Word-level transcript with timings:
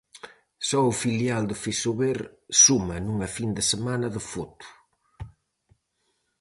Só 0.67 0.79
o 0.91 0.97
filial 1.03 1.43
do 1.47 1.55
Fisober 1.63 2.17
suma 2.63 2.97
nunha 3.05 3.29
fin 3.35 3.49
de 3.57 3.63
semana 3.71 4.07
de 4.15 4.21
foto. 4.31 4.67